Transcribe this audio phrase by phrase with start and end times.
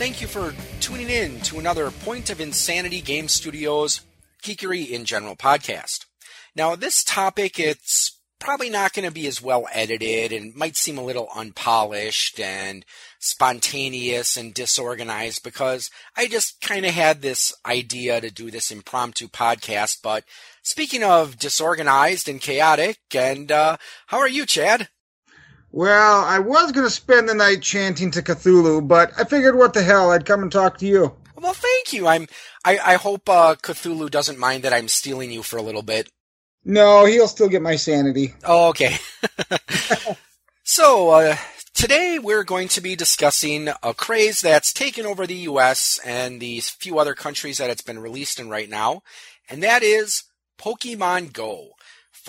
[0.00, 4.00] Thank you for tuning in to another Point of Insanity Game Studios
[4.42, 6.06] Geekery in General podcast.
[6.56, 10.96] Now, this topic, it's probably not going to be as well edited and might seem
[10.96, 12.86] a little unpolished and
[13.18, 19.28] spontaneous and disorganized because I just kind of had this idea to do this impromptu
[19.28, 19.98] podcast.
[20.02, 20.24] But
[20.62, 23.76] speaking of disorganized and chaotic, and uh,
[24.06, 24.88] how are you, Chad?
[25.72, 29.72] Well, I was going to spend the night chanting to Cthulhu, but I figured what
[29.72, 31.14] the hell, I'd come and talk to you.
[31.36, 32.06] Well, thank you.
[32.06, 32.26] I'm.
[32.64, 36.10] I, I hope uh, Cthulhu doesn't mind that I'm stealing you for a little bit.
[36.64, 38.34] No, he'll still get my sanity.
[38.44, 38.98] Oh, okay.
[40.62, 41.36] so, uh,
[41.72, 46.60] today we're going to be discussing a craze that's taken over the US and the
[46.60, 49.02] few other countries that it's been released in right now,
[49.48, 50.24] and that is
[50.58, 51.70] Pokemon Go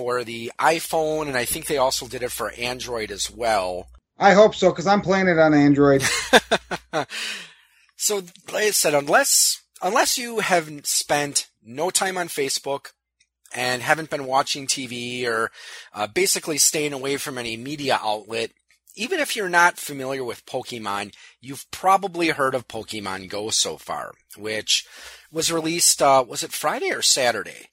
[0.01, 3.87] for the iPhone, and I think they also did it for Android as well.
[4.17, 6.01] I hope so, because I'm playing it on Android.
[7.95, 8.15] so,
[8.51, 12.93] like I said, unless unless you have spent no time on Facebook
[13.53, 15.51] and haven't been watching TV or
[15.93, 18.49] uh, basically staying away from any media outlet,
[18.95, 24.13] even if you're not familiar with Pokemon, you've probably heard of Pokemon Go so far,
[24.35, 24.87] which
[25.31, 27.67] was released, uh, was it Friday or Saturday?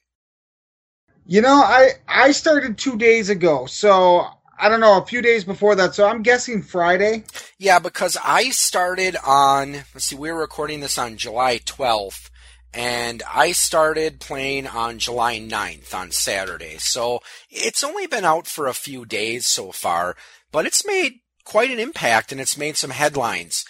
[1.31, 4.27] You know, I I started two days ago, so
[4.59, 7.25] I don't know, a few days before that, so I'm guessing Friday.
[7.59, 12.31] Yeah, because I started on, let's see, we were recording this on July 12th,
[12.73, 16.79] and I started playing on July 9th on Saturday.
[16.79, 20.17] So it's only been out for a few days so far,
[20.51, 23.67] but it's made quite an impact and it's made some headlines.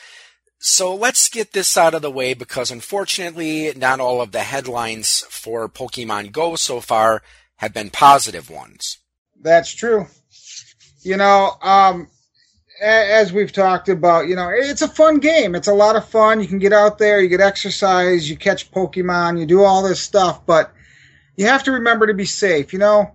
[0.61, 5.25] So let's get this out of the way because unfortunately, not all of the headlines
[5.29, 7.23] for Pokemon Go so far
[7.59, 8.99] have been positive ones.
[9.41, 10.07] That's true.
[11.03, 12.09] You know, um,
[12.81, 15.55] as we've talked about, you know, it's a fun game.
[15.55, 16.41] It's a lot of fun.
[16.41, 20.01] You can get out there, you get exercise, you catch Pokemon, you do all this
[20.01, 20.73] stuff, but
[21.37, 22.73] you have to remember to be safe.
[22.73, 23.13] You know,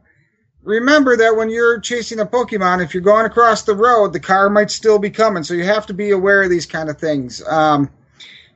[0.61, 4.49] remember that when you're chasing a Pokemon, if you're going across the road, the car
[4.49, 5.43] might still be coming.
[5.43, 7.41] So you have to be aware of these kind of things.
[7.47, 7.89] Um,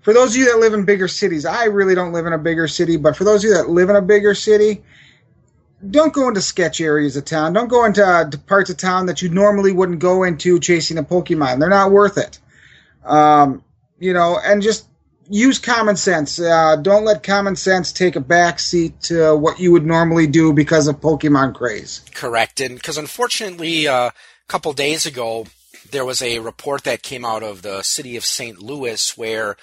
[0.02, 2.38] for those of you that live in bigger cities, I really don't live in a
[2.38, 4.84] bigger city, but for those of you that live in a bigger city,
[5.90, 7.54] don't go into sketch areas of town.
[7.54, 11.04] Don't go into uh, parts of town that you normally wouldn't go into chasing a
[11.04, 11.60] Pokemon.
[11.60, 12.40] They're not worth it.
[13.06, 13.64] Um,
[14.00, 14.88] you know, and just
[15.30, 16.40] use common sense.
[16.40, 20.54] Uh, don't let common sense take a back seat to what you would normally do
[20.54, 22.02] because of Pokemon craze.
[22.14, 22.60] Correct.
[22.60, 24.14] And because unfortunately, uh, a
[24.48, 25.46] couple days ago,
[25.92, 28.62] there was a report that came out of the city of St.
[28.62, 29.58] Louis where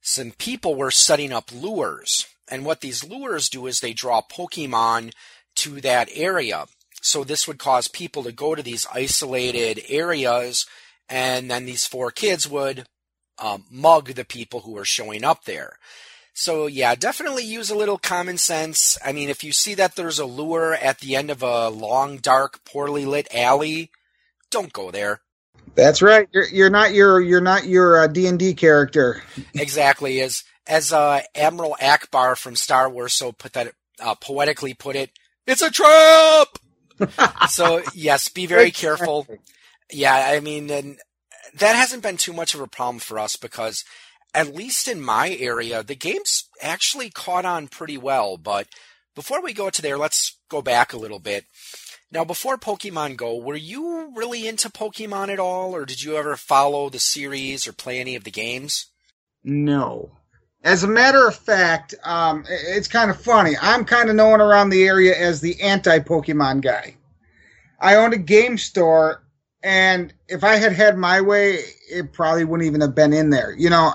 [0.00, 2.26] some people were setting up lures.
[2.50, 5.12] And what these lures do is they draw Pokemon
[5.58, 6.66] to that area.
[7.00, 10.66] So this would cause people to go to these isolated areas,
[11.08, 12.86] and then these four kids would
[13.38, 15.78] um, mug the people who are showing up there.
[16.34, 18.96] So yeah, definitely use a little common sense.
[19.04, 22.18] I mean, if you see that there's a lure at the end of a long,
[22.18, 23.90] dark, poorly lit alley,
[24.50, 25.20] don't go there.
[25.74, 26.28] That's right.
[26.32, 29.22] You're, you're not your you're not your uh, D and D character.
[29.54, 34.96] exactly, as as uh, Admiral Ackbar from Star Wars so put that uh, poetically put
[34.96, 35.10] it.
[35.48, 36.48] It's a trap.
[37.48, 39.26] so yes, be very careful.
[39.90, 40.98] Yeah, I mean, and
[41.54, 43.82] that hasn't been too much of a problem for us because
[44.34, 48.36] at least in my area, the game's actually caught on pretty well.
[48.36, 48.68] But
[49.14, 51.46] before we go to there, let's go back a little bit.
[52.12, 56.36] Now, before Pokemon Go, were you really into Pokemon at all, or did you ever
[56.36, 58.86] follow the series or play any of the games?
[59.42, 60.12] No.
[60.64, 63.54] As a matter of fact, um, it's kind of funny.
[63.60, 66.96] I'm kind of known around the area as the anti Pokemon guy.
[67.80, 69.22] I owned a game store,
[69.62, 71.60] and if I had had my way,
[71.90, 73.54] it probably wouldn't even have been in there.
[73.56, 73.92] You know,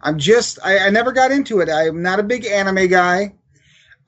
[0.00, 1.68] I'm just, I, I never got into it.
[1.68, 3.34] I'm not a big anime guy.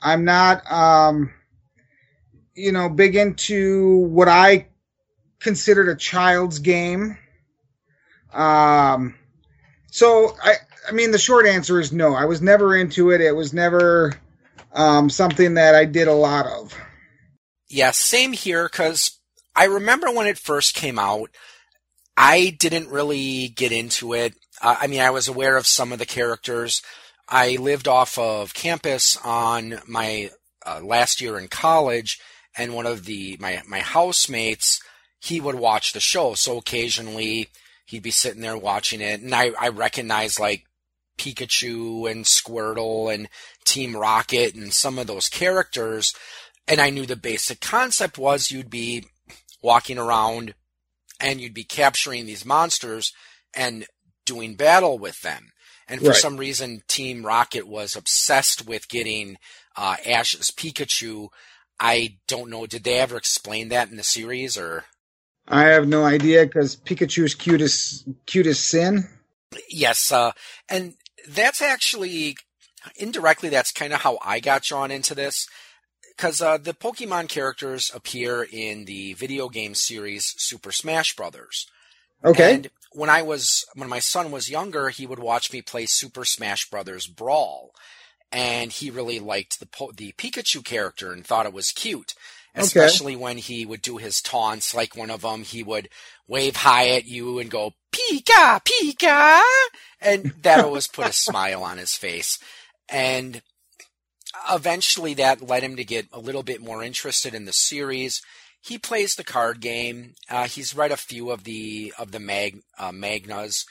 [0.01, 1.33] I'm not, um,
[2.55, 4.69] you know, big into what I
[5.41, 7.19] considered a child's game.
[8.33, 9.17] Um,
[9.91, 10.55] so I,
[10.89, 12.15] I mean, the short answer is no.
[12.15, 13.21] I was never into it.
[13.21, 14.15] It was never
[14.73, 16.75] um, something that I did a lot of.
[17.69, 18.69] Yeah, same here.
[18.69, 19.19] Because
[19.55, 21.31] I remember when it first came out,
[22.17, 24.35] I didn't really get into it.
[24.61, 26.83] Uh, I mean, I was aware of some of the characters.
[27.29, 30.31] I lived off of campus on my
[30.65, 32.21] uh, last year in college,
[32.57, 34.81] and one of the my my housemates
[35.21, 36.35] he would watch the show.
[36.35, 37.49] So occasionally
[37.87, 40.65] he'd be sitting there watching it, and I I recognized like
[41.17, 43.29] Pikachu and Squirtle and
[43.65, 46.15] Team Rocket and some of those characters.
[46.69, 49.05] And I knew the basic concept was you'd be
[49.63, 50.55] walking around
[51.21, 53.13] and you'd be capturing these monsters
[53.55, 53.87] and
[54.25, 55.53] doing battle with them.
[55.89, 56.17] And for Right.
[56.17, 59.37] some reason, Team Rocket was obsessed with getting
[59.77, 61.29] uh, Team Rocket was obsessed with getting Ash's Pikachu.
[61.79, 62.67] I don't know.
[62.67, 64.85] Did they ever explain that in the series or?
[65.49, 69.09] I have no idea because Pikachu's cute as cute as sin.
[69.69, 70.33] Yes, uh,
[70.69, 70.95] and
[71.29, 72.37] that's actually
[72.97, 75.47] indirectly that's kind of how I got drawn into this
[76.17, 81.67] because uh, the Pokemon characters appear in the video game series Super Smash Brothers.
[82.25, 82.55] Okay.
[82.55, 86.25] And when I was when my son was younger, he would watch me play Super
[86.25, 87.73] Smash Brothers Brawl,
[88.33, 92.15] and he really liked the po- the Pikachu character and thought it was cute.
[92.57, 92.65] Okay.
[92.65, 95.89] Especially when he would do his taunts, like one of them, he would
[96.27, 99.43] wave high at you and go Pika Pika,
[100.01, 102.39] and that always put a smile on his face.
[102.89, 103.43] And
[104.51, 108.23] eventually, that led him to get a little bit more interested in the series
[108.67, 110.15] he plays the card game.
[110.29, 113.65] Uh, he's read a few of the of the mag uh, magnas.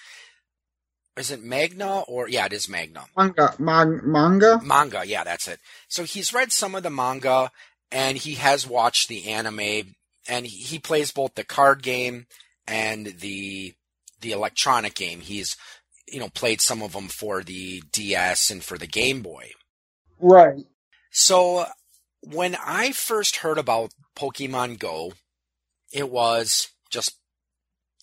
[1.18, 4.60] Is it Magna or yeah, it is Magna Manga, man, manga.
[4.62, 5.04] manga.
[5.06, 5.60] Yeah, that's it.
[5.88, 7.52] So he's read some of the manga
[7.96, 9.96] and he has watched the anime.
[10.28, 12.26] And he, plays both the card game
[12.68, 13.74] and the
[14.22, 15.22] the electronic game.
[15.22, 15.56] He's
[16.08, 19.52] you know played some of them for the DS and for the Game Boy.
[20.20, 20.66] Right.
[21.12, 21.66] So
[22.22, 25.14] when I first heard about Pokemon Go,
[25.94, 27.20] it was just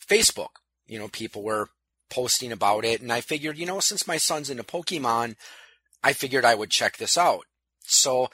[0.08, 0.54] Facebook.
[0.86, 1.68] You know, people were
[2.08, 5.34] posting about it, and I figured, you know, since my son's into Pokemon,
[6.04, 7.46] I figured I would check this out.
[7.80, 8.28] So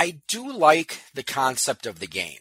[0.00, 2.38] I do like the concept of the game.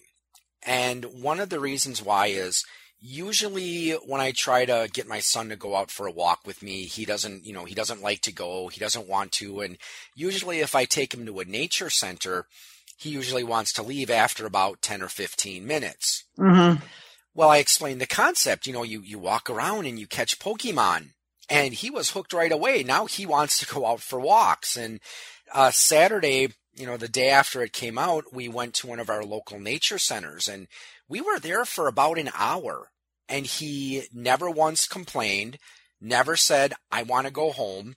[0.66, 2.64] And one of the reasons why is
[3.02, 6.64] usually when I try to get my son to go out for a walk with
[6.64, 9.60] me, he doesn't, you know, he doesn't like to go, he doesn't want to.
[9.60, 9.78] And
[10.16, 12.46] usually if I take him to a nature center,
[12.98, 16.24] he usually wants to leave after about 10 or 15 minutes.
[16.38, 16.82] Mm-hmm.
[17.34, 18.68] Well, I explained the concept.
[18.68, 21.10] You know, you, you walk around and you catch Pokemon.
[21.50, 22.84] And he was hooked right away.
[22.84, 24.78] Now he wants to go out for walks.
[24.78, 25.02] And
[25.54, 29.10] uh, Saturday, you know, the day after it came out, we went to one of
[29.10, 30.68] our local nature centers and
[31.08, 32.90] we were there for about an hour.
[33.28, 35.60] And he never once complained,
[36.02, 37.96] never said, I want to go home.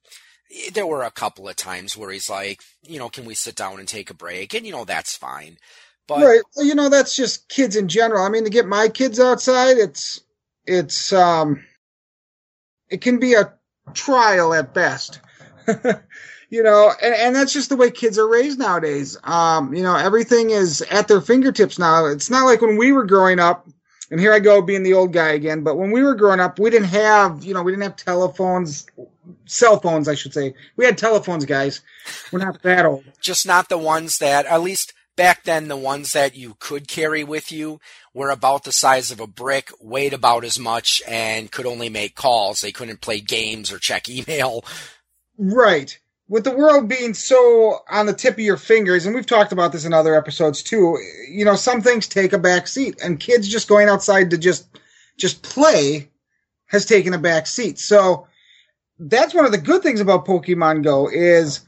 [0.74, 3.78] There were a couple of times where he's like, you know, can we sit down
[3.78, 4.52] and take a break?
[4.52, 5.56] And, you know, that's fine.
[6.06, 6.42] But right.
[6.56, 8.25] Well, you know, that's just kids in general.
[8.25, 10.20] I mean, to get my kids outside, it's
[10.66, 11.64] it's um,
[12.90, 13.54] it can be a
[13.94, 15.20] trial at best.
[16.50, 19.17] you know, and, and that's just the way kids are raised nowadays.
[19.25, 22.06] Um, you know, everything is at their fingertips now.
[22.06, 23.67] It's not like when we were growing up.
[24.11, 25.62] And here I go being the old guy again.
[25.62, 28.87] But when we were growing up, we didn't have, you know, we didn't have telephones,
[29.47, 30.55] cell phones, I should say.
[30.76, 31.81] We had telephones, guys.
[32.31, 33.05] We're not that old.
[33.23, 37.25] just not the ones that, at least back then, the ones that you could carry
[37.25, 37.81] with you
[38.12, 42.14] were about the size of a brick, weighed about as much, and could only make
[42.14, 42.61] calls.
[42.61, 44.64] They couldn't play games or check email.
[45.42, 45.98] Right.
[46.28, 49.72] With the world being so on the tip of your fingers, and we've talked about
[49.72, 50.96] this in other episodes too,
[51.28, 54.68] you know, some things take a back seat, and kids just going outside to just
[55.16, 56.08] just play
[56.66, 57.80] has taken a back seat.
[57.80, 58.28] So
[59.00, 61.66] that's one of the good things about Pokemon Go is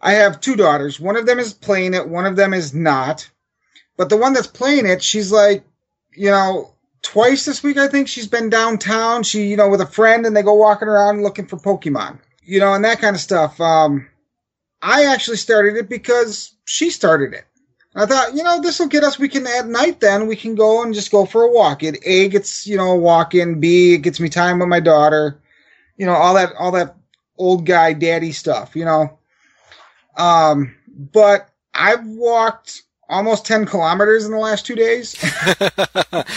[0.00, 1.00] I have two daughters.
[1.00, 3.28] One of them is playing it, one of them is not.
[3.96, 5.64] But the one that's playing it, she's like,
[6.14, 6.72] you know,
[7.02, 9.24] twice this week I think she's been downtown.
[9.24, 12.20] She, you know, with a friend and they go walking around looking for Pokemon.
[12.48, 13.60] You know, and that kind of stuff.
[13.60, 14.08] Um
[14.80, 17.44] I actually started it because she started it.
[17.94, 19.18] I thought, you know, this will get us.
[19.18, 21.82] We can at night then we can go and just go for a walk.
[21.82, 23.60] It a gets you know a walk in.
[23.60, 25.40] B it gets me time with my daughter.
[25.96, 26.96] You know all that all that
[27.36, 28.76] old guy daddy stuff.
[28.76, 29.18] You know,
[30.16, 35.16] um, but I've walked almost ten kilometers in the last two days,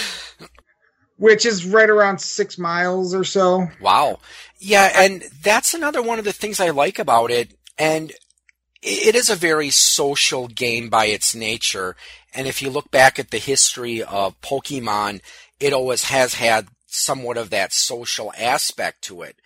[1.17, 3.69] which is right around six miles or so.
[3.79, 4.19] wow.
[4.63, 7.55] Yeah, and that's another one of the things I like about it.
[7.79, 8.13] And
[8.83, 11.95] it is a very social game by its nature.
[12.31, 15.21] And if you look back at the history of Pokemon,
[15.59, 19.37] it always has had somewhat of that social aspect to it.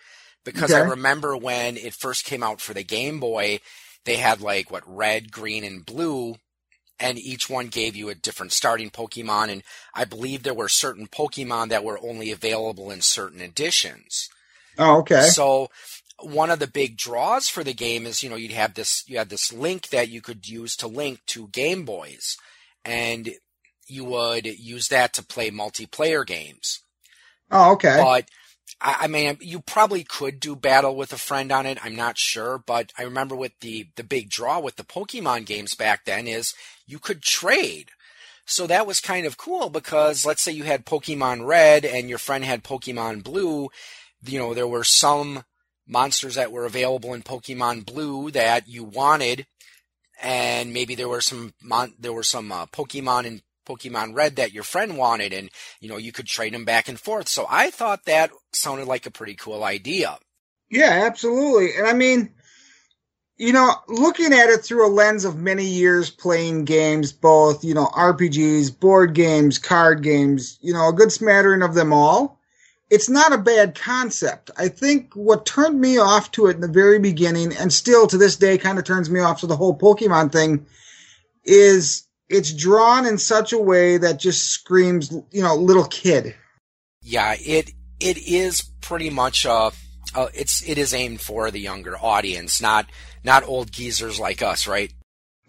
[0.44, 3.60] Because I remember when it first came out for the Game Boy,
[4.04, 6.36] they had like what red, green, and blue,
[7.00, 9.50] and each one gave you a different starting Pokemon.
[9.50, 9.62] And
[9.94, 14.28] I believe there were certain Pokemon that were only available in certain editions.
[14.78, 15.22] Oh, okay.
[15.22, 15.68] So
[16.20, 19.18] one of the big draws for the game is, you know, you'd have this, you
[19.18, 22.36] had this link that you could use to link to Game Boys,
[22.84, 23.30] and
[23.88, 26.80] you would use that to play multiplayer games.
[27.50, 28.00] Oh, okay.
[28.02, 28.28] But
[28.80, 31.78] I, I mean, you probably could do battle with a friend on it.
[31.84, 35.74] I'm not sure, but I remember with the the big draw with the Pokemon games
[35.74, 36.54] back then is
[36.86, 37.90] you could trade.
[38.44, 42.18] So that was kind of cool because let's say you had Pokemon Red and your
[42.18, 43.70] friend had Pokemon Blue,
[44.24, 45.44] you know, there were some
[45.86, 49.46] monsters that were available in Pokemon Blue that you wanted,
[50.22, 54.52] and maybe there were some mon- there were some uh, Pokemon in Pokemon Red that
[54.52, 57.28] your friend wanted, and you know you could trade them back and forth.
[57.28, 60.18] So I thought that sounded like a pretty cool idea.
[60.70, 61.76] Yeah, absolutely.
[61.76, 62.34] And I mean,
[63.36, 67.74] you know, looking at it through a lens of many years playing games, both, you
[67.74, 72.35] know, RPGs, board games, card games, you know, a good smattering of them all,
[72.90, 74.50] it's not a bad concept.
[74.56, 78.18] I think what turned me off to it in the very beginning, and still to
[78.18, 80.66] this day kind of turns me off to the whole Pokemon thing,
[81.44, 86.34] is it's drawn in such a way that just screams, you know, little kid.
[87.02, 89.70] Yeah, it it is pretty much uh,
[90.14, 92.86] uh it's it is aimed for the younger audience, not
[93.24, 94.92] not old geezers like us, right?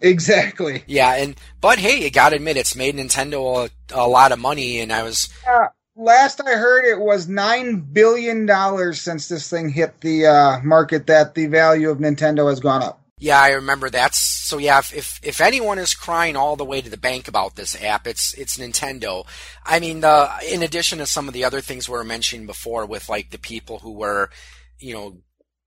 [0.00, 0.84] Exactly.
[0.86, 4.80] Yeah, and but hey, you gotta admit it's made Nintendo a, a lot of money,
[4.80, 5.28] and I was.
[5.48, 5.68] Uh,
[5.98, 11.06] last I heard, it was nine billion dollars since this thing hit the uh, market.
[11.06, 13.00] That the value of Nintendo has gone up.
[13.18, 14.58] Yeah, I remember that's so.
[14.58, 17.80] Yeah, if, if if anyone is crying all the way to the bank about this
[17.82, 19.26] app, it's it's Nintendo.
[19.66, 22.86] I mean, the in addition to some of the other things we were mentioning before,
[22.86, 24.30] with like the people who were,
[24.78, 25.18] you know,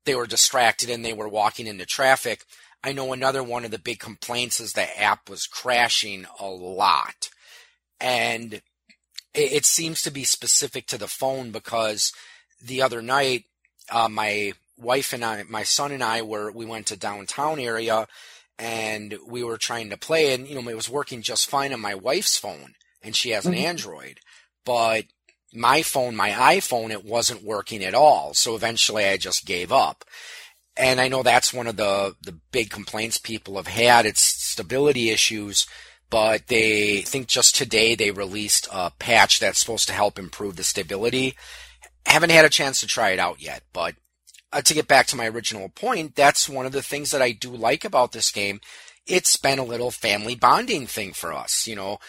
[0.06, 2.46] they were distracted and they were walking into traffic.
[2.84, 7.30] I know another one of the big complaints is the app was crashing a lot.
[8.00, 8.62] And
[9.34, 12.12] it, it seems to be specific to the phone because
[12.62, 13.46] the other night,
[13.90, 18.08] uh, my wife and I, my son and I were, we went to downtown area
[18.58, 21.80] and we were trying to play and, you know, it was working just fine on
[21.80, 23.66] my wife's phone and she has an mm-hmm.
[23.66, 24.20] Android,
[24.66, 25.06] but
[25.54, 28.34] my phone, my iPhone, it wasn't working at all.
[28.34, 30.06] So eventually I just gave up.
[30.78, 34.06] And I know that's one of the, the big complaints people have had.
[34.06, 35.68] It's stability issues,
[36.12, 40.64] but they think just today they released a patch that's supposed to help improve the
[40.64, 41.36] stability.
[42.06, 43.96] Haven't had a chance to try it out yet, but
[44.54, 47.32] uh, to get back to my original point, that's one of the things that I
[47.32, 48.60] do like about this game.
[49.08, 52.00] It's been a little family bonding thing for us, you know,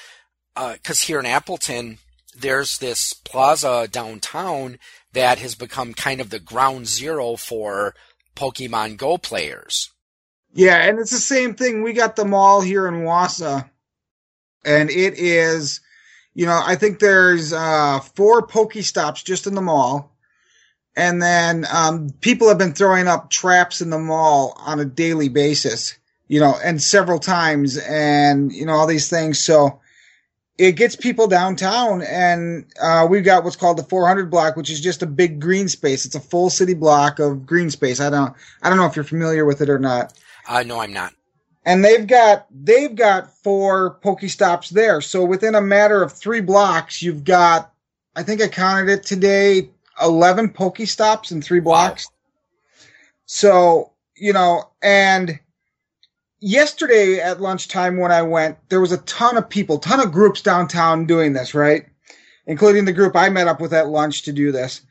[0.54, 1.98] because uh, here in Appleton,
[2.36, 4.78] there's this plaza downtown
[5.12, 7.94] that has become kind of the ground zero for
[8.34, 9.90] Pokemon Go players.
[10.54, 11.82] Yeah, and it's the same thing.
[11.82, 13.68] We got the mall here in Wausau,
[14.64, 15.80] and it is,
[16.34, 20.10] you know, I think there's uh, four Pokestops just in the mall.
[20.94, 25.30] And then um, people have been throwing up traps in the mall on a daily
[25.30, 25.96] basis,
[26.28, 29.38] you know, and several times, and you know all these things.
[29.38, 29.80] So
[30.58, 34.80] it gets people downtown and uh, we've got what's called the 400 block which is
[34.80, 38.34] just a big green space it's a full city block of green space i don't
[38.62, 40.12] i don't know if you're familiar with it or not
[40.48, 41.12] uh, no i'm not
[41.64, 47.02] and they've got they've got four pokestops there so within a matter of three blocks
[47.02, 47.72] you've got
[48.16, 49.70] i think i counted it today
[50.02, 52.86] 11 pokestops in three blocks wow.
[53.26, 55.38] so you know and
[56.42, 60.42] yesterday at lunchtime when I went, there was a ton of people, ton of groups
[60.42, 61.86] downtown doing this, right?
[62.46, 64.82] Including the group I met up with at lunch to do this.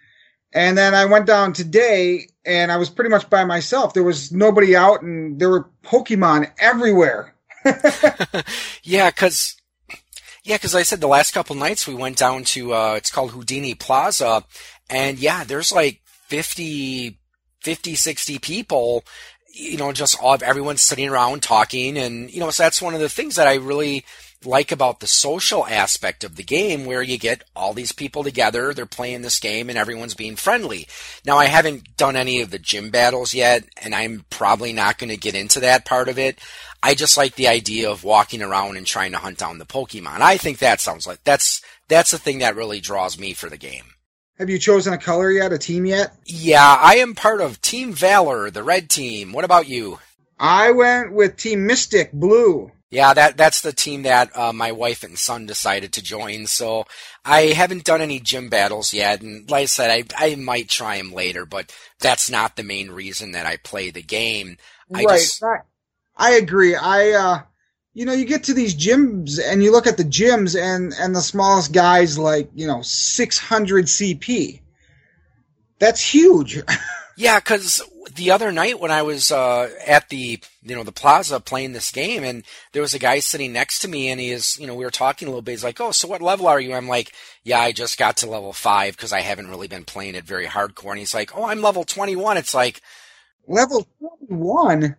[0.54, 3.94] And then I went down today and I was pretty much by myself.
[3.94, 7.36] There was nobody out and there were Pokemon everywhere.
[8.84, 9.56] yeah, cause,
[10.44, 13.32] yeah, cause I said the last couple nights we went down to, uh, it's called
[13.32, 14.44] Houdini Plaza
[14.90, 17.20] and yeah, there's like 50,
[17.62, 19.04] 50, 60 people
[19.54, 21.98] you know, just all everyone sitting around talking.
[21.98, 24.06] And, you know, so that's one of the things that I really
[24.46, 28.74] like about the social aspect of the game where you get all these people together,
[28.74, 30.88] they're playing this game and everyone's being friendly.
[31.26, 35.10] Now I haven't done any of the gym battles yet and I'm probably not going
[35.10, 36.40] to get into that part of it.
[36.84, 40.22] I just like the idea of walking around and trying to hunt down the Pokemon.
[40.22, 43.58] I think that sounds like that's that's the thing that really draws me for the
[43.58, 43.86] game.
[44.40, 46.16] Have you chosen a color yet, a team yet?
[46.26, 49.34] Yeah, I am part of Team Valor, the red team.
[49.34, 50.00] What about you?
[50.40, 52.72] I went with Team Mystic Blue.
[52.92, 56.46] Yeah, that that's the team that uh, my wife and son decided to join.
[56.46, 56.86] So
[57.24, 60.98] I haven't done any gym battles yet, and like I said, I I might try
[60.98, 64.58] them later, but that's not the main reason that I play the game.
[64.94, 65.42] I right, just...
[65.42, 65.60] I,
[66.18, 66.76] I agree.
[66.76, 67.40] I uh,
[67.94, 71.16] you know, you get to these gyms and you look at the gyms and, and
[71.16, 74.62] the smallest guys like, you know, 600 CP.
[75.80, 76.62] That's huge.
[77.22, 77.84] yeah, because
[78.16, 81.92] the other night when I was uh, at the, you know, the plaza playing this
[81.92, 84.74] game and there was a guy sitting next to me and he is, you know,
[84.74, 85.52] we were talking a little bit.
[85.52, 86.74] He's like, oh, so what level are you?
[86.74, 87.12] I'm like,
[87.44, 90.48] yeah, I just got to level five because I haven't really been playing it very
[90.48, 90.90] hardcore.
[90.90, 92.38] And he's like, oh, I'm level 21.
[92.38, 92.82] It's like,
[93.48, 93.88] level
[94.28, 94.96] 21?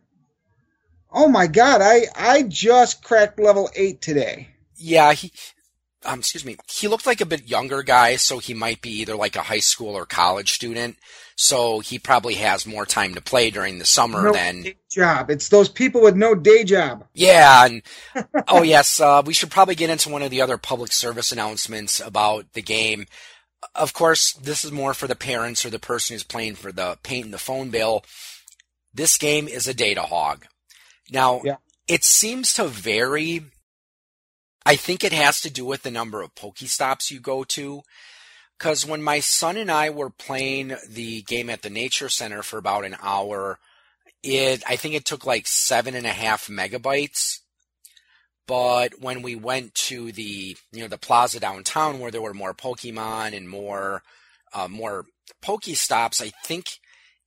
[1.10, 4.48] Oh my god, I I just cracked level 8 today.
[4.76, 5.32] Yeah, he
[6.04, 9.16] um, excuse me, he looked like a bit younger guy, so he might be either
[9.16, 10.96] like a high school or college student.
[11.36, 15.30] So he probably has more time to play during the summer no than job.
[15.30, 17.06] It's those people with no day job.
[17.14, 17.64] yeah.
[17.64, 17.82] And
[18.48, 22.00] oh yes, uh, we should probably get into one of the other public service announcements
[22.00, 23.06] about the game.
[23.74, 26.98] Of course, this is more for the parents or the person who's playing for the
[27.02, 28.04] paying the phone bill.
[28.92, 30.44] This game is a data hog.
[31.10, 31.56] Now, Yeah.
[31.88, 33.44] it seems to vary.
[34.64, 37.82] I think it has to do with the number of Pokestops you go to.
[38.58, 42.58] Because when my son and I were playing the game at the Nature Center for
[42.58, 43.58] about an hour,
[44.22, 47.40] it I think it took like seven and a half megabytes.
[48.46, 52.54] But when we went to the you know the plaza downtown where there were more
[52.54, 54.02] Pokemon and more
[54.54, 55.06] uh, more
[55.42, 56.78] Pokestops, I think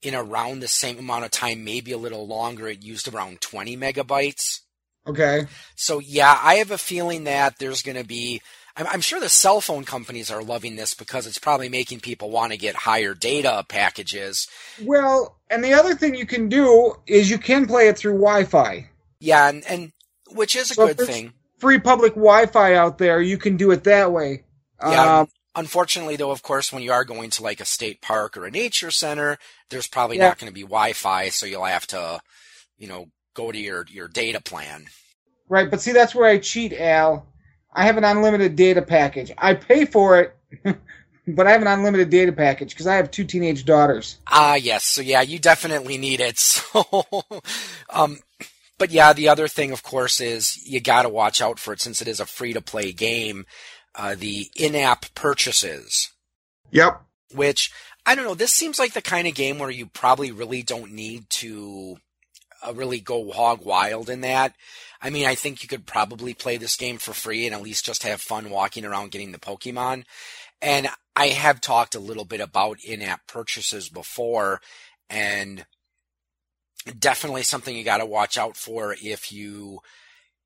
[0.02, 3.76] in around the same amount of time, maybe a little longer, it used around 20
[3.76, 4.62] megabytes.
[5.08, 5.46] Okay.
[5.76, 8.42] So yeah, I have a feeling that there's going to be.
[8.76, 12.30] I'm, I'm sure the cell phone companies are loving this because it's probably making people
[12.32, 14.48] want to get higher data packages.
[14.82, 18.90] Well, and the other thing you can do is you can play it through Wi-Fi.
[19.20, 19.92] Yeah, and, and
[20.32, 21.34] which is a So good thing.
[21.60, 23.22] Free public Wi-Fi out there.
[23.22, 24.44] You can do it that way.
[24.82, 25.20] Yeah.
[25.20, 28.46] Um, Unfortunately, though, of course, when you are going to like a state park or
[28.46, 29.38] a nature center,
[29.70, 30.28] there's probably Yeah.
[30.28, 32.20] not going to be Wi-Fi, so you'll have to,
[32.78, 34.88] you know, go to your your data plan.
[35.50, 35.70] right.
[35.70, 37.28] But see, that's where I cheat, Al.
[37.74, 39.32] I have an unlimited data package.
[39.38, 40.36] I pay for it,
[41.28, 44.18] but I have an unlimited data package because I have two teenage daughters.
[44.28, 44.86] Ah, yes.
[44.86, 46.38] So yeah, you definitely need it.
[46.74, 47.24] So,
[47.90, 48.20] um,
[48.78, 51.80] but yeah, the other thing, of course, is you got to watch out for it
[51.82, 53.46] since it is a free to play game.
[53.94, 56.12] Uh, the in-app purchases,
[56.72, 57.02] Yep.
[57.34, 57.72] which
[58.06, 58.36] I don't know.
[58.36, 62.00] This seems like the kind of game where you probably really don't need to uh,
[62.62, 64.56] Uh, really go hog wild in that.
[65.02, 67.86] I mean, I think you could probably play this game for free and at least
[67.86, 70.04] just have fun walking around getting the Pokemon.
[70.62, 74.62] And I have talked a little bit about in-app purchases before,
[75.10, 75.66] and
[76.98, 79.80] definitely something you got to watch out for if you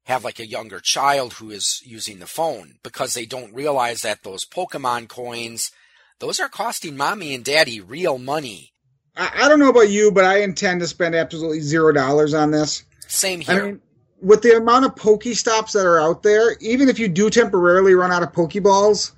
[0.06, 4.24] have like a younger child who is using the phone because they don't realize that
[4.24, 5.72] those Pokemon coins,
[6.20, 8.74] those are costing mommy and daddy real money.
[9.20, 12.52] I, I don't know about you, but I intend to spend absolutely zero dollars on
[12.52, 12.84] this.
[13.08, 13.62] Same here.
[13.62, 13.82] I mean,
[14.22, 18.12] with the amount of Pokestops that are out there, even if you do temporarily run
[18.12, 19.12] out of Pokeballs,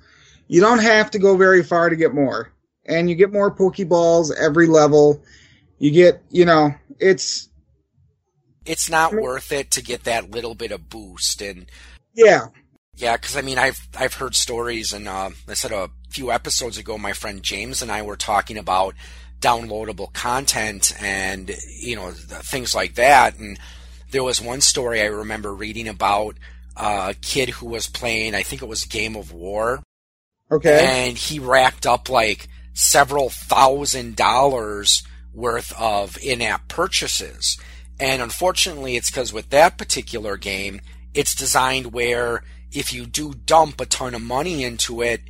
[0.48, 2.52] you don't have to go very far to get more.
[2.84, 5.22] And you get more Pokeballs every level.
[5.78, 7.48] You get, you know, it's,
[8.64, 11.66] it's not I mean- worth it to get that little bit of boost and
[12.14, 12.48] yeah,
[12.96, 16.76] Yeah, because I mean, I've I've heard stories, and uh, I said a few episodes
[16.76, 18.94] ago, my friend James and I were talking about
[19.42, 23.38] downloadable content and you know things like that.
[23.38, 23.58] And
[24.10, 26.36] there was one story I remember reading about
[26.76, 29.82] a kid who was playing, I think it was Game of War,
[30.50, 31.08] okay.
[31.08, 35.02] and he racked up like several thousand dollars
[35.34, 37.58] worth of in-app purchases.
[38.00, 40.80] And unfortunately, it's because with that particular game,
[41.14, 45.20] it's designed where if you do dump a ton of money into it,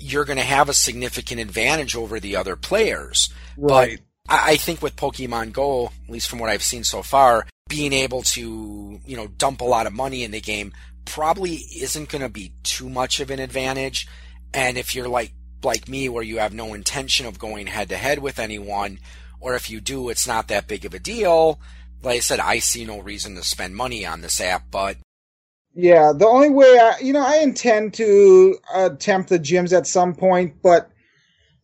[0.00, 3.30] you're going to have a significant advantage over the other players.
[3.56, 4.00] right.
[4.28, 7.92] I, I think with Pokemon Go, at least from what I've seen so far, being
[7.92, 10.72] able to, you know, dump a lot of money in the game
[11.04, 14.08] probably isn't going to be too much of an advantage.
[14.52, 15.32] And if you're like,
[15.62, 18.98] like me, where you have no intention of going head to head with anyone,
[19.40, 21.60] or if you do, it's not that big of a deal.
[22.02, 24.96] Like I said, I see no reason to spend money on this app, but
[25.74, 30.14] Yeah, the only way I, you know, I intend to attempt the gyms at some
[30.14, 30.90] point, but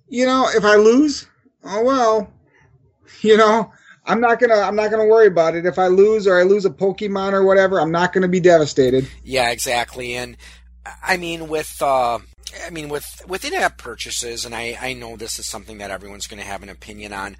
[0.08, 1.26] you know, if I lose,
[1.64, 2.32] oh well.
[3.22, 3.72] You know,
[4.04, 5.64] I'm not gonna, I'm not gonna worry about it.
[5.64, 9.08] If I lose or I lose a Pokemon or whatever, I'm not gonna be devastated.
[9.24, 10.14] Yeah, exactly.
[10.14, 10.36] And
[11.02, 12.18] I mean, with uh,
[12.64, 16.26] I mean, with with in-app purchases, and I I know this is something that everyone's
[16.26, 17.36] to have an opinion on.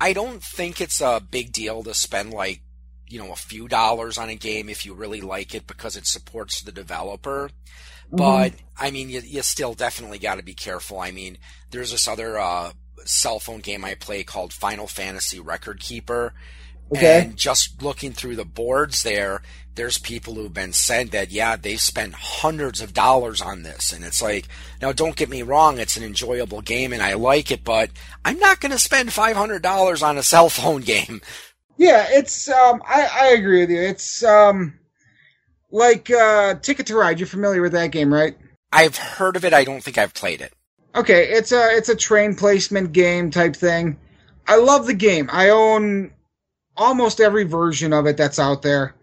[0.00, 2.60] I don't think it's a big deal to spend like
[3.08, 6.06] you know a few dollars on a game if you really like it because it
[6.06, 7.50] supports the developer.
[8.10, 11.00] But I mean, you, you still definitely got to be careful.
[11.00, 11.38] I mean,
[11.70, 12.72] there's this other uh,
[13.04, 16.34] cell phone game I play called Final Fantasy Record Keeper.
[16.94, 17.22] Okay.
[17.22, 19.42] And just looking through the boards there,
[19.74, 23.92] there's people who've been said that, yeah, they've spent hundreds of dollars on this.
[23.92, 24.46] And it's like,
[24.80, 27.90] now don't get me wrong, it's an enjoyable game and I like it, but
[28.24, 31.20] I'm not going to spend $500 on a cell phone game.
[31.76, 33.80] Yeah, it's, um, I, I agree with you.
[33.80, 34.78] It's, um,
[35.70, 37.18] like, uh, Ticket to Ride.
[37.18, 38.36] You're familiar with that game, right?
[38.72, 40.52] I've heard of it, I don't think I've played it.
[40.96, 43.98] Okay, it's a it's a train placement game type thing.
[44.48, 45.28] I love the game.
[45.30, 46.12] I own
[46.74, 48.94] almost every version of it that's out there.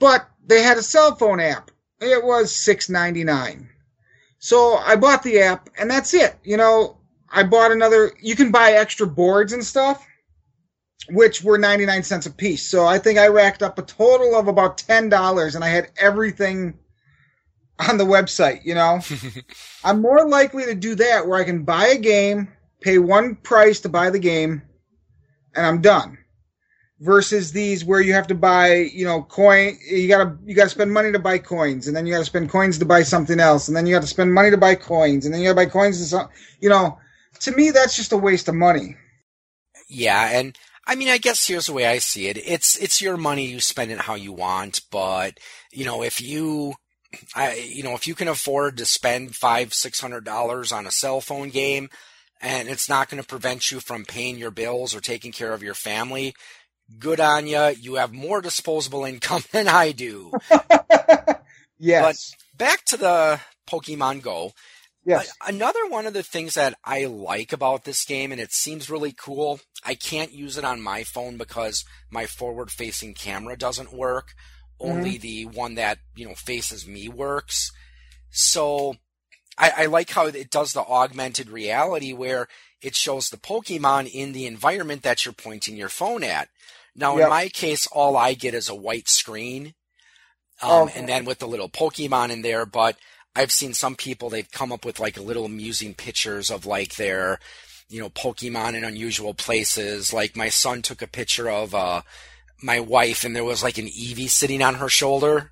[0.00, 1.70] But they had a cell phone app.
[2.00, 3.68] It was six ninety nine.
[4.40, 6.36] So I bought the app, and that's it.
[6.42, 6.98] You know,
[7.30, 8.10] I bought another.
[8.20, 10.04] You can buy extra boards and stuff,
[11.08, 12.66] which were ninety nine cents a piece.
[12.68, 15.90] So I think I racked up a total of about ten dollars, and I had
[15.96, 16.78] everything
[17.88, 18.64] on the website.
[18.64, 19.00] You know,
[19.84, 22.48] I'm more likely to do that where I can buy a game,
[22.80, 24.62] pay one price to buy the game,
[25.54, 26.18] and I'm done.
[27.00, 29.76] Versus these where you have to buy, you know, coin.
[29.90, 32.78] You gotta you gotta spend money to buy coins, and then you gotta spend coins
[32.78, 35.34] to buy something else, and then you got to spend money to buy coins, and
[35.34, 36.28] then you gotta buy coins to some.
[36.60, 37.00] You know,
[37.40, 38.96] to me that's just a waste of money.
[39.88, 42.36] Yeah, and I mean, I guess here's the way I see it.
[42.38, 43.46] It's it's your money.
[43.46, 45.38] You spend it how you want, but
[45.70, 46.74] you know, if you
[47.34, 50.90] I, you know, if you can afford to spend five, six hundred dollars on a
[50.90, 51.88] cell phone game,
[52.40, 55.62] and it's not going to prevent you from paying your bills or taking care of
[55.62, 56.34] your family,
[56.98, 57.68] good on you.
[57.80, 60.32] You have more disposable income than I do.
[61.78, 62.34] yes.
[62.52, 64.52] But back to the Pokemon Go.
[65.04, 65.32] Yes.
[65.46, 69.12] Another one of the things that I like about this game, and it seems really
[69.12, 74.34] cool, I can't use it on my phone because my forward facing camera doesn't work.
[74.78, 77.70] Only the one that, you know, faces me works.
[78.30, 78.96] So
[79.58, 82.48] I, I like how it does the augmented reality where
[82.80, 86.48] it shows the Pokemon in the environment that you're pointing your phone at.
[86.96, 89.74] Now, in my case, all I get is a white screen,
[90.60, 90.98] um, Okay.
[90.98, 92.66] and then with the little Pokemon in there.
[92.66, 92.96] But
[93.34, 97.38] I've seen some people they've come up with like little amusing pictures of like their,
[97.88, 100.12] you know, Pokemon in unusual places.
[100.12, 102.02] Like my son took a picture of uh,
[102.62, 105.50] my wife, and there was like an Eevee sitting on her shoulder.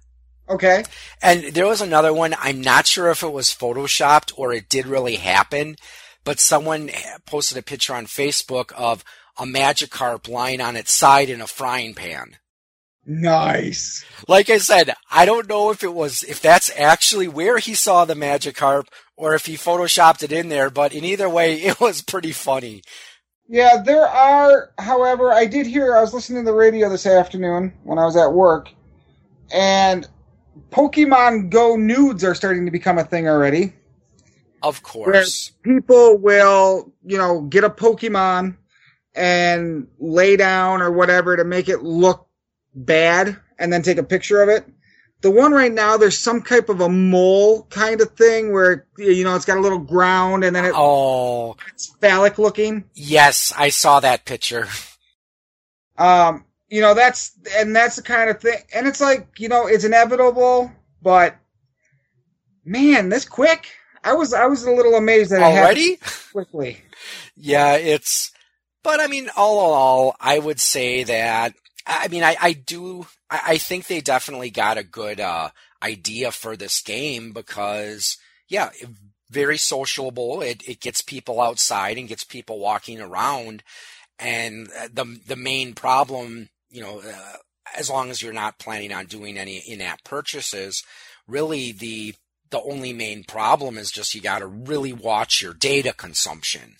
[0.49, 0.85] Okay.
[1.23, 2.35] And there was another one.
[2.39, 5.77] I'm not sure if it was photoshopped or it did really happen,
[6.25, 6.91] but someone
[7.25, 9.05] posted a picture on Facebook of
[9.39, 12.37] a Magikarp lying on its side in a frying pan.
[13.13, 14.05] Nice.
[14.29, 18.05] Like I said, I don't know if it was if that's actually where he saw
[18.05, 22.03] the Magikarp or if he photoshopped it in there, but in either way, it was
[22.03, 22.83] pretty funny.
[23.49, 24.71] Yeah, there are.
[24.79, 25.97] However, I did hear.
[25.97, 28.71] I was listening to the radio this afternoon when I was at work,
[29.53, 30.07] and
[30.71, 33.73] Pokemon Go nudes are starting to become a thing already.
[34.63, 35.51] Of course.
[35.65, 38.57] People will, you know, get a Pokemon
[39.17, 42.30] and lay down or whatever to make it look
[42.75, 44.65] bad, and then take a picture of it.
[45.23, 49.23] The one right now, there's some type of a mole kind of thing where you
[49.23, 52.85] know it's got a little ground and then it, Oh, it's phallic looking.
[52.95, 54.67] yes, I saw that picture.
[55.99, 59.67] Um, you know, that's and that's the kind of thing and it's like, you know,
[59.67, 61.37] it's inevitable, but
[62.65, 63.69] man, this quick.
[64.03, 65.99] I was I was a little amazed that it Already?
[66.33, 66.79] quickly.
[67.43, 68.33] Yeah, it's,
[68.83, 71.55] but I mean, all in all, I would say that,
[71.87, 75.51] I mean, I, I do, I, I think they definitely got a good, uh,
[75.83, 78.71] idea for this game because, yeah,
[79.31, 80.43] very sociable.
[80.43, 83.63] It, it gets people outside and gets people walking around.
[84.19, 87.37] And uh, the, the main problem, you know, uh,
[87.77, 90.83] as long as you're not planning on doing any in-app purchases,
[91.27, 92.15] really the,
[92.51, 96.77] the only main problem is just you got to really watch your data consumption.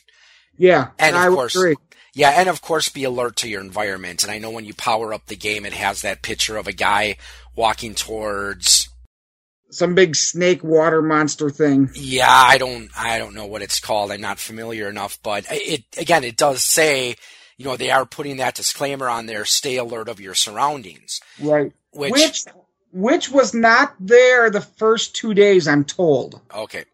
[0.61, 1.77] Yeah, And of I course- agree.
[2.13, 4.23] Yeah, and of course be alert to your environment.
[4.25, 6.73] And I know when you power up the game, it has that picture of a
[6.73, 7.17] guy
[7.57, 8.89] walking towards.
[9.71, 11.89] Some big snake water monster thing.
[11.95, 14.11] Yeah, I don't, I don't know what it's called.
[14.11, 17.15] I'm not familiar enough, but it again, it does say,
[17.57, 19.45] you know, they are putting that disclaimer on there.
[19.47, 21.21] Stay alert of your surroundings.
[21.41, 21.73] Right.
[21.93, 22.45] Which, Which
[22.93, 26.41] which was not there the first two days, I'm told.
[26.53, 26.85] okay,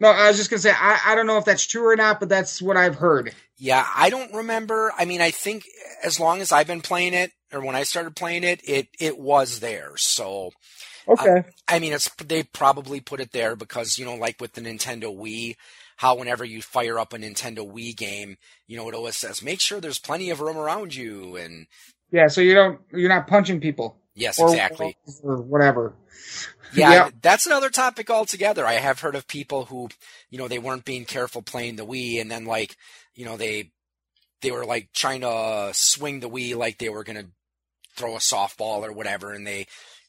[0.00, 2.20] No, I was just gonna say I, I don't know if that's true or not,
[2.20, 3.34] but that's what I've heard.
[3.58, 4.92] yeah, I don't remember.
[4.98, 5.64] I mean, I think
[6.04, 9.18] as long as I've been playing it, or when I started playing it, it it
[9.18, 9.92] was there.
[9.96, 10.52] So
[11.08, 11.42] Okay.
[11.68, 15.14] I mean, it's they probably put it there because you know, like with the Nintendo
[15.16, 15.56] Wii,
[15.96, 19.60] how whenever you fire up a Nintendo Wii game, you know, it always says make
[19.60, 21.66] sure there's plenty of room around you, and
[22.10, 23.98] yeah, so you don't you're not punching people.
[24.18, 24.98] Yes, Or, exactly.
[25.22, 25.94] Or whatever.
[26.72, 27.10] Yeah, Yeah.
[27.22, 28.66] that's another topic altogether.
[28.66, 29.88] I have heard of people who,
[30.30, 32.76] you know, they weren't being careful playing the Wii, and then like,
[33.14, 33.72] you know, they
[34.42, 37.26] they were like trying to swing the Wii like they were gonna
[37.96, 39.66] throw a softball or whatever, and they,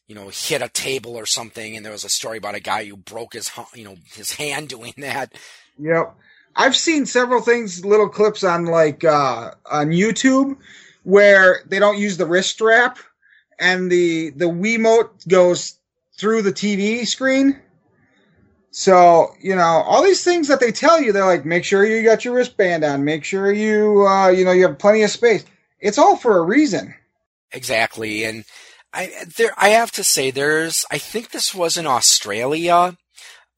[0.08, 1.76] you know, hit a table or something.
[1.76, 4.68] And there was a story about a guy who broke his, you know, his hand
[4.70, 5.34] doing that.
[5.78, 6.14] Yep.
[6.56, 10.56] I've seen several things, little clips on like uh, on YouTube
[11.04, 12.98] where they don't use the wrist strap
[13.60, 15.78] and the the Wiimote goes
[16.18, 17.60] through the TV screen.
[18.72, 22.02] So you know all these things that they tell you, they're like, make sure you
[22.04, 25.44] got your wristband on, make sure you uh, you know you have plenty of space.
[25.80, 26.94] It's all for a reason.
[27.52, 28.24] Exactly.
[28.24, 28.44] And
[28.92, 32.96] I there I have to say there's I think this was in Australia.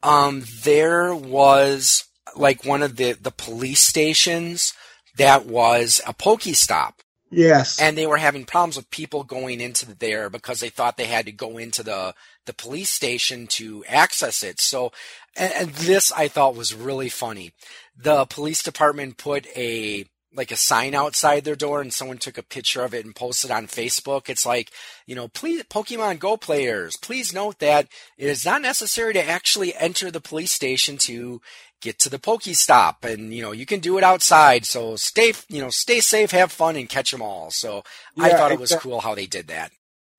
[0.03, 2.05] Um, there was
[2.37, 4.75] like one of the, the police stations
[5.17, 6.95] that was a Pokestop.
[7.33, 7.81] Yes.
[7.81, 11.25] And they were having problems with people going into there because they thought they had
[11.27, 12.15] to go into the,
[12.45, 14.61] the police station to access it.
[14.61, 14.93] So,
[15.35, 17.53] and, and this I thought was really funny.
[17.97, 22.43] The police department put a, like a sign outside their door and someone took a
[22.43, 24.29] picture of it and posted on Facebook.
[24.29, 24.71] It's like,
[25.07, 29.75] you know, please, Pokemon Go players, please note that it is not necessary to actually
[29.75, 31.41] enter the police station to
[31.81, 34.65] get to the Pokestop and, you know, you can do it outside.
[34.65, 37.51] So stay, you know, stay safe, have fun and catch them all.
[37.51, 37.83] So
[38.19, 38.91] I thought it was exactly.
[38.91, 39.73] cool how they did that.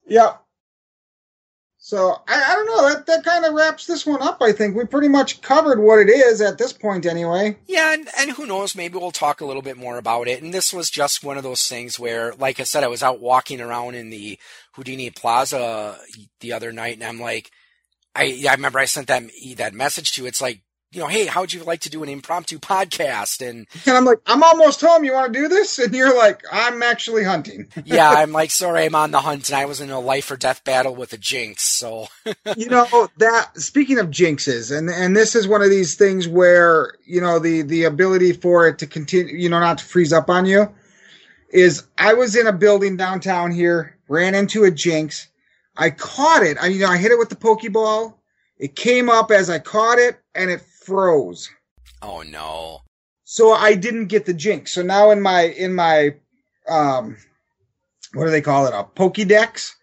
[0.07, 0.41] Yep.
[1.85, 2.89] So I, I don't know.
[2.89, 4.41] That that kind of wraps this one up.
[4.41, 7.57] I think we pretty much covered what it is at this point, anyway.
[7.67, 10.41] Yeah, and, and who knows, maybe we'll talk a little bit more about it.
[10.41, 13.19] And this was just one of those things where, like I said, I was out
[13.19, 14.39] walking around in the
[14.75, 15.97] Houdini Plaza
[16.39, 17.51] the other night, and I'm like,
[18.15, 19.23] I, I remember I sent that
[19.57, 20.27] that message to you.
[20.29, 20.61] It's like,
[20.93, 23.47] you know, hey, how'd you like to do an impromptu podcast?
[23.47, 25.03] And And I'm like, I'm almost home.
[25.03, 25.79] You want to do this?
[25.79, 27.67] And you're like, I'm actually hunting.
[27.85, 30.37] yeah, I'm like, sorry, I'm on the hunt, and I was in a life or
[30.37, 31.63] death battle with a Jynx.
[31.63, 32.07] So
[32.55, 33.57] you know that.
[33.59, 37.63] Speaking of jinxes, and and this is one of these things where you know the
[37.63, 40.71] the ability for it to continue, you know, not to freeze up on you,
[41.49, 45.27] is I was in a building downtown here, ran into a Jynx.
[45.75, 46.57] I caught it.
[46.61, 48.13] I you know I hit it with the pokeball.
[48.59, 51.49] It came up as I caught it, and it froze.
[52.01, 52.81] oh no,
[53.23, 54.73] So I didn't get the Jynx.
[54.73, 56.15] So now in my in my
[56.67, 57.17] um
[58.13, 58.73] what do they call it?
[58.73, 59.73] A Pokédex.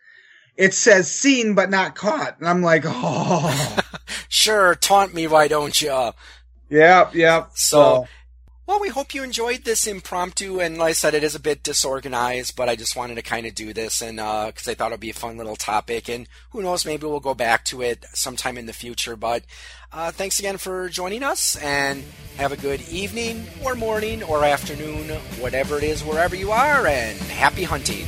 [0.57, 2.39] It says seen but not caught.
[2.39, 3.79] And I'm like, oh
[4.29, 6.13] sure, taunt me, why don't you?
[6.69, 7.51] Yep, yep.
[7.55, 8.07] So,
[8.71, 10.61] well, we hope you enjoyed this impromptu.
[10.61, 13.45] And like I said, it is a bit disorganized, but I just wanted to kind
[13.45, 16.09] of do this and because I thought it'd be a fun little topic.
[16.09, 19.17] And who knows, maybe we'll go back to it sometime in the future.
[19.17, 19.43] But
[19.93, 22.05] uh, thanks again for joining us, and
[22.37, 25.09] have a good evening, or morning, or afternoon,
[25.41, 28.07] whatever it is, wherever you are, and happy hunting.